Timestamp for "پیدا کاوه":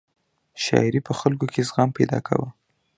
1.97-2.49